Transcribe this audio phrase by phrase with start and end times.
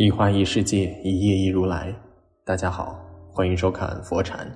[0.00, 1.92] 一花一世界，一叶一如来。
[2.44, 4.48] 大家好，欢迎收看佛禅。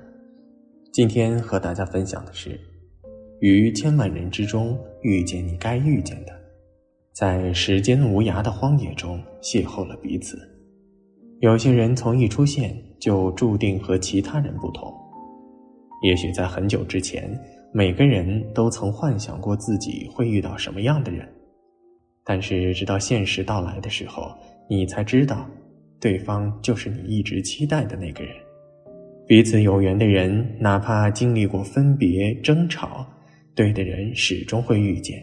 [0.92, 2.56] 今天和大家分享的是：
[3.40, 6.32] 于千万人之中遇见你该遇见的，
[7.12, 10.38] 在时间无涯的荒野中邂逅了彼此。
[11.40, 14.94] 有些人从一出现就注定和其他人不同。
[16.04, 17.36] 也许在很久之前，
[17.72, 21.28] 每个人都曾幻想过自己会遇到什么样的人，
[22.24, 24.30] 但是直到现实到来的时候。
[24.74, 25.46] 你才知道，
[26.00, 28.32] 对方就是你一直期待的那个人。
[29.26, 33.06] 彼此有缘的人，哪怕经历过分别、争吵，
[33.54, 35.22] 对的人始终会遇见，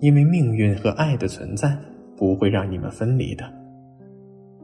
[0.00, 1.76] 因为命运和爱的存在
[2.16, 3.44] 不会让你们分离的。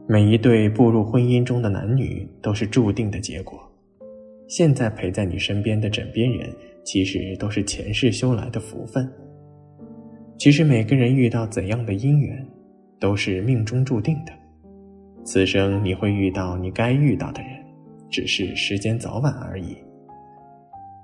[0.07, 3.61] 每一对步入婚姻中的男女都是注定的结果。
[4.47, 6.49] 现在陪在你身边的枕边人，
[6.83, 9.07] 其实都是前世修来的福分。
[10.39, 12.43] 其实每个人遇到怎样的姻缘？
[13.05, 14.33] 都是命中注定的，
[15.23, 17.51] 此生你会遇到你该遇到的人，
[18.09, 19.77] 只是时间早晚而已。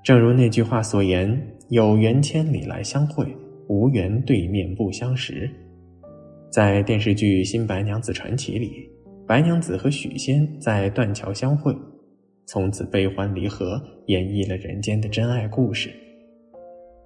[0.04, 3.28] 正如那句话所言：“有缘千里来相会，
[3.68, 5.48] 无缘对面不相识。”
[6.52, 8.90] 在电视剧《新白娘子传奇》里，
[9.28, 11.72] 白娘子和许仙在断桥相会，
[12.48, 15.92] 从此悲欢离合，演绎了人间的真爱故事。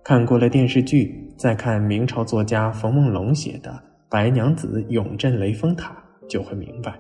[0.06, 3.78] 看过了电视剧，再看明朝作家冯梦龙写的。
[4.10, 5.98] 白娘子永镇雷峰塔，
[6.30, 6.94] 就会明白，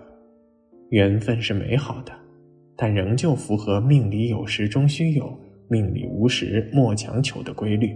[0.89, 2.11] 缘分是美好的，
[2.75, 5.31] 但仍旧符合命里有时终须有，
[5.69, 7.95] 命里无时莫强求的规律。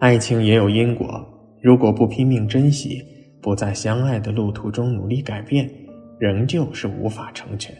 [0.00, 1.24] 爱情也有因果，
[1.62, 3.02] 如果不拼命珍惜，
[3.40, 5.70] 不在相爱的路途中努力改变，
[6.18, 7.74] 仍旧是无法成全。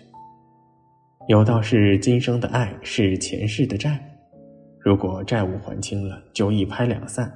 [1.27, 4.01] 有道是今生的爱是前世的债，
[4.81, 7.31] 如果债务还清了，就一拍两散。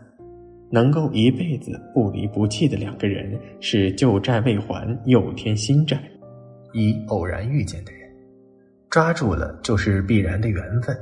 [0.72, 6.02] 能够一辈子不离不弃的两个人，是旧债未还又添新债。
[6.72, 8.10] 一偶然遇见的人，
[8.88, 10.98] 抓住了就是必然的缘分。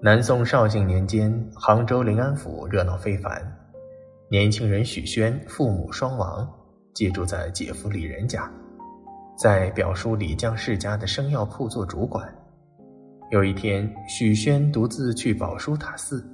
[0.00, 3.40] 南宋绍兴年间，杭州临安府热闹非凡。
[4.30, 6.48] 年轻人许宣父母双亡，
[6.94, 8.50] 寄住在姐夫李仁家，
[9.38, 12.26] 在表叔李将世家的生药铺做主管。
[13.30, 16.26] 有一天，许宣独自去宝书塔寺，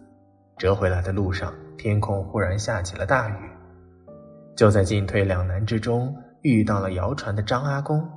[0.56, 1.52] 折回来的路上。
[1.82, 3.34] 天空忽然下起了大雨，
[4.54, 8.08] 就在进退两难之中，遇到了摇船的张阿公。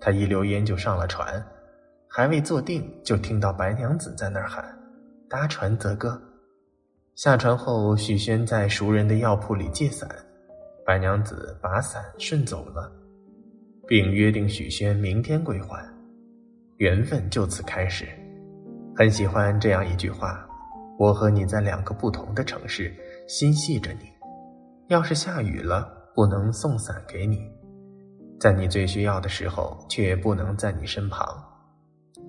[0.00, 1.44] 他一溜烟就上了船，
[2.06, 4.64] 还未坐定，就听到白娘子在那儿喊
[5.28, 6.16] ：“搭船则个。”
[7.16, 10.08] 下船后，许宣在熟人的药铺里借伞，
[10.86, 12.88] 白娘子把伞顺走了，
[13.84, 15.84] 并约定许宣明天归还，
[16.76, 18.06] 缘分就此开始。
[18.94, 20.48] 很喜欢这样一句话。
[21.02, 22.94] 我和你在两个不同的城市，
[23.26, 24.08] 心系着你。
[24.86, 27.50] 要是下雨了，不能送伞给你，
[28.38, 31.26] 在你最需要的时候，却不能在你身旁。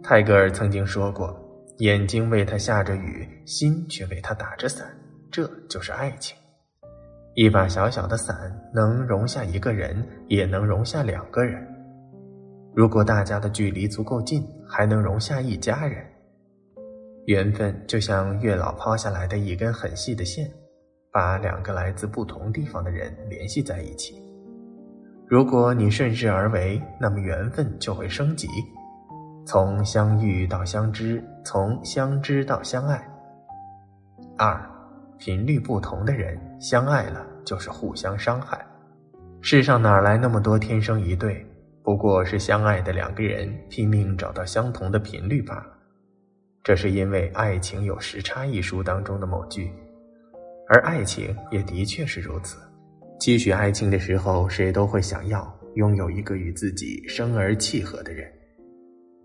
[0.01, 1.39] 泰戈尔曾经说过
[1.85, 4.87] ：“眼睛为他下着雨，心却为他打着伞。”
[5.29, 6.35] 这就是爱情。
[7.35, 8.35] 一把小小的伞，
[8.73, 11.63] 能容下一个人，也能容下两个人。
[12.73, 16.03] 如果大家的距离足够近，还能容下一家人。
[17.25, 20.51] 缘分就像月老抛下来的一根很细的线，
[21.11, 24.21] 把两个来自不同地方的人联系在一起。
[25.25, 28.47] 如果你顺势而为，那么缘分就会升级，
[29.45, 33.01] 从相遇到相知，从相知到相爱。
[34.37, 34.61] 二，
[35.17, 38.63] 频率不同的人相爱了就是互相伤害。
[39.39, 41.45] 世上哪来那么多天生一对？
[41.83, 45.65] 不过是相爱的两个人拼命找到相同的频率罢了。
[46.63, 49.69] 这是因为《爱情有时差》一书当中的某句，
[50.69, 52.57] 而爱情也的确是如此。
[53.19, 58.31] 期许爱情的时候，谁都会想要拥有一个与自己生而契合的人，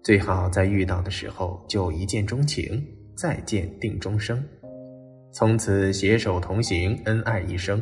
[0.02, 2.84] 最好在遇到的时候就一见钟情，
[3.16, 4.44] 再见定终生，
[5.32, 7.80] 从此携手同行，恩爱一生。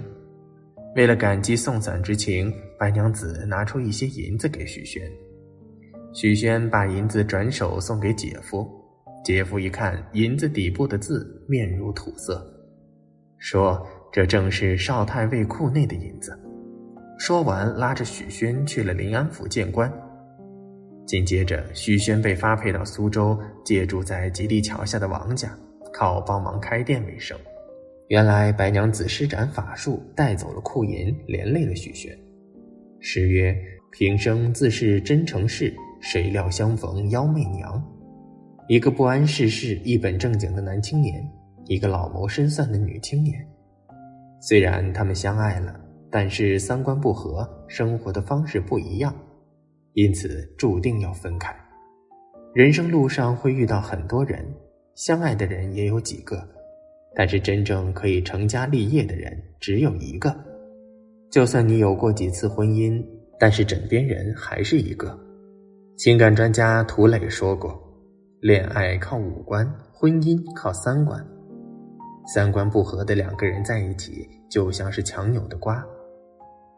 [0.97, 5.11] 为了感激送伞之情，白娘子拿出一些银子给许宣，
[6.13, 8.71] 许宣把银子转手送给姐夫。
[9.27, 12.47] 姐夫一看银子底部的字，面如土色，
[13.39, 16.39] 说：“这正是少太尉库内的银子。”
[17.19, 19.93] 说完，拉着许宣去了临安府见官。
[21.09, 25.51] 紧接着，许宣被发配到苏州，借住在吉利桥下的王家，
[25.93, 27.37] 靠帮忙开店为生。
[28.07, 32.17] 原来，白娘子施展法术带走了库银，连累了许宣。
[33.01, 33.53] 诗曰
[33.91, 37.85] ：“平生自是真诚事，谁料相逢妖媚娘。”
[38.69, 41.25] 一个不谙世事、一本正经的男青年，
[41.67, 43.47] 一个老谋深算的女青年。
[44.41, 45.79] 虽然他们相爱了，
[46.11, 49.15] 但是三观不合，生活的方式不一样，
[49.93, 51.55] 因此注定要分开。
[52.55, 54.45] 人生路上会遇到很多人，
[54.97, 56.45] 相爱的人也有几个，
[57.15, 60.35] 但是真正可以成家立业的人只有一个。
[61.31, 63.01] 就算你有过几次婚姻，
[63.39, 65.17] 但是枕边人还是一个。
[65.97, 67.81] 情感专家涂磊说过
[68.41, 71.27] ：“恋爱靠五官，婚姻靠三观。
[72.35, 75.85] 三观不合的两个人在一起，就像是强扭的瓜，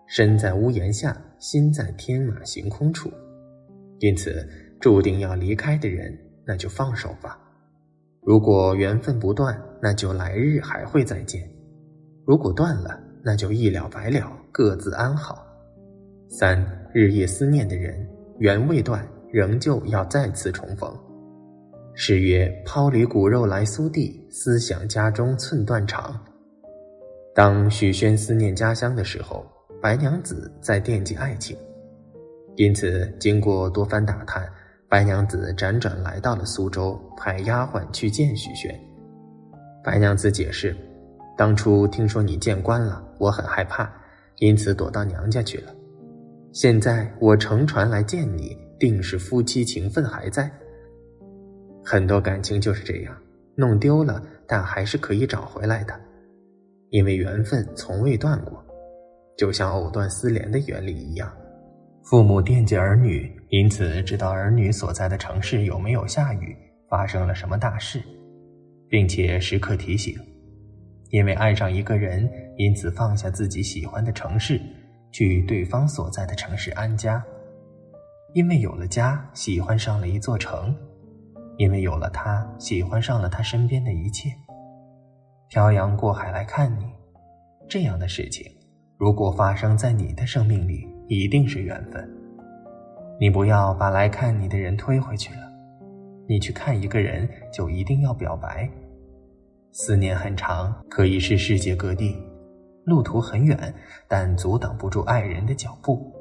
[0.07, 3.11] 身在屋檐下，心在天马行空处。
[4.01, 4.47] 因此。”
[4.81, 6.17] 注定要离开的人，
[6.47, 7.37] 那就放手吧。
[8.23, 11.43] 如果缘分不断，那就来日还会再见；
[12.25, 15.45] 如果断了，那就一了百了，各自安好。
[16.29, 16.65] 三
[16.95, 18.09] 日夜思念的人，
[18.39, 20.97] 缘未断，仍旧要再次重逢。
[22.01, 26.17] 诗曰：“抛离骨肉来苏地，思想家中寸断肠。”
[27.35, 29.45] 当许宣思念家乡的时候，
[29.83, 31.59] 白娘子在惦记爱情，
[32.55, 34.49] 因此经过多番打探。
[34.89, 38.73] 白娘子辗转来到了苏州，派丫鬟去见许宣。
[39.83, 40.75] 白娘子解释
[41.37, 43.93] ：“当初听说你见官了，我很害怕，
[44.37, 45.75] 因此躲到娘家去了。
[46.53, 50.49] 现在我乘船来见你，定是夫妻情分还在。
[51.91, 53.17] 很多感情就是这样，
[53.57, 55.99] 弄丢了，但还是可以找回来的，
[56.91, 58.63] 因为缘分从未断过，
[59.39, 61.33] 就像藕断丝连的原理一样。”
[62.05, 66.55] 父母惦记儿女，因此知道儿女所在的城市有没有下雨，
[66.91, 68.03] 发生了什么大事，
[68.91, 70.15] 并且时刻提醒。
[71.09, 74.61] 因为爱上一个人，因此放下自己喜欢的城市，
[75.11, 77.25] 去对方所在的城市安家。
[78.35, 80.71] 因为有了家，喜欢上了一座城；
[81.59, 84.31] 因为有了他，喜欢上了他身边的一切。
[85.49, 86.87] 漂洋过海来看你，
[87.69, 88.51] 这样的事情，
[88.97, 90.89] 如果发生在你的生命里。
[91.11, 92.07] 一定是缘分，
[93.19, 95.41] 你不要把来看你的人推回去了。
[96.29, 98.69] 你去看一个人，就一定要表白。
[99.73, 102.15] 思念很长，可以是世界各地，
[102.85, 103.75] 路途很远，
[104.07, 106.13] 但阻挡不住爱人的脚步。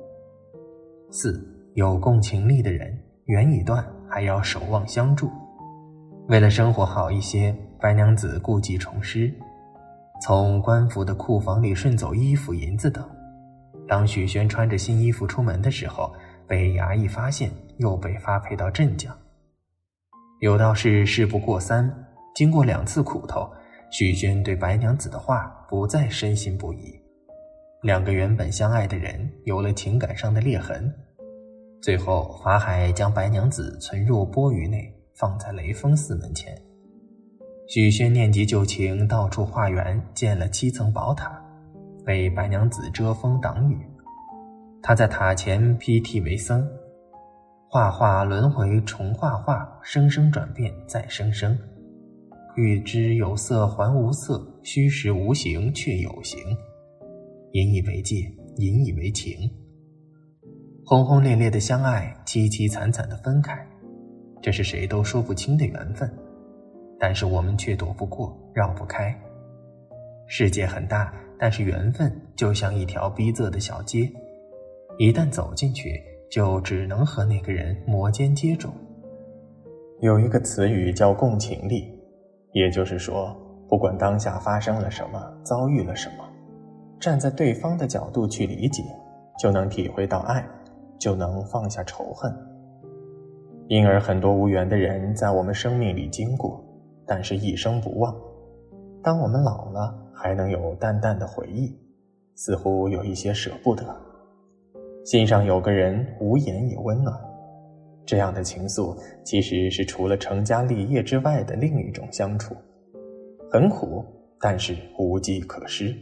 [1.11, 5.31] 四有共情力的人，缘已断，还要守望相助。
[6.27, 9.33] 为了生活好一些，白娘子故技重施，
[10.21, 13.07] 从官府的库房里顺走衣服、银子等。
[13.87, 16.13] 当许宣穿着新衣服出门的时候，
[16.45, 19.15] 被衙役发现，又被发配到镇江。
[20.41, 21.89] 有道是事不过三，
[22.35, 23.49] 经过两次苦头，
[23.89, 26.93] 许宣对白娘子的话不再深信不疑。
[27.83, 30.93] 两个原本相爱的人有了情感上的裂痕，
[31.81, 36.55] 最后法海将白娘子存入钵盂内，放在雷峰寺门前。
[37.67, 41.43] 许宣念及旧情，到处化缘，建了七层宝塔。
[42.05, 43.77] 被白娘子遮风挡雨，
[44.81, 46.65] 他在塔前披剃为僧，
[47.69, 51.57] 画画轮回重画画，生生转变再生生。
[52.55, 56.39] 欲知有色还无色，虚实无形却有形。
[57.51, 59.37] 引以为戒，引以为情。
[60.89, 63.53] 轰轰烈烈的相爱，凄凄惨惨的分开，
[64.41, 66.09] 这是谁都说不清的缘分，
[66.97, 69.13] 但是我们却躲不过，绕不开。
[70.27, 71.13] 世界很大。
[71.39, 74.09] 但是缘分就像一条逼仄的小街，
[74.97, 76.01] 一旦走进去，
[76.31, 78.69] 就只能和那个人摩肩接踵。
[79.99, 81.93] 有一个词语叫共情力，
[82.53, 83.35] 也就是说，
[83.67, 86.25] 不管当下发生了什么，遭遇了什么，
[86.97, 88.81] 站在对方的角度去理解，
[89.37, 90.43] 就能体会到爱，
[90.99, 92.31] 就能放下仇恨。
[93.67, 96.63] 因而，很多无缘的人在我们生命里经过，
[97.05, 98.15] 但是一生不忘。
[99.01, 100.03] 当我们老了。
[100.19, 101.71] 还能有淡淡的回忆，
[102.33, 103.85] 似乎有一些舍不得。
[105.05, 107.15] 心上有个人，无言也温暖。
[108.03, 112.55] 这样的情愫，其实是除了成家立业之外的另一种相处，
[113.51, 114.03] 很苦，
[114.39, 115.95] 但是无计可施。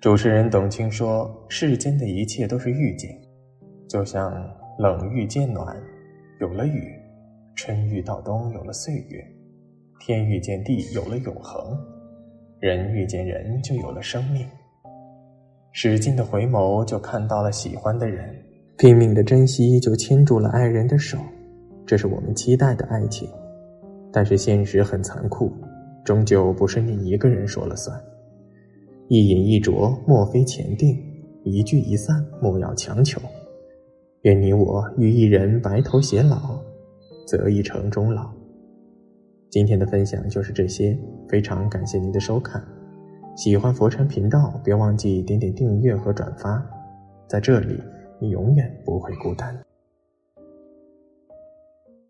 [0.00, 3.20] 主持人董卿说：“世间的一切都是遇见，
[3.92, 4.32] 就像
[4.78, 5.76] 冷遇见暖，
[6.40, 6.80] 有了雨；
[7.54, 9.20] 春遇到冬，有了岁月；
[10.00, 11.78] 天遇见地，有了永恒。”
[12.58, 14.48] 人遇见人，就有了生命。
[15.72, 18.30] 使劲的回眸，就看到了喜欢的人；
[18.78, 21.18] 拼命的珍惜，就牵住了爱人的手。
[21.84, 23.28] 这是我们期待的爱情，
[24.10, 25.52] 但是现实很残酷，
[26.02, 27.94] 终究不是你一个人说了算。
[29.08, 30.96] 一饮一啄，莫非前定；
[31.44, 33.20] 一聚一散，莫要强求。
[34.22, 36.60] 愿你我与一人白头偕老，
[37.26, 38.30] 择一城终老。
[39.50, 40.96] 今天的分享就是这些，
[41.28, 42.62] 非常感谢您的收看。
[43.34, 46.64] 喜欢佛禅频道，别忘记点点订阅和转发，
[47.26, 47.82] 在这里
[48.20, 49.60] 你永远不会孤单。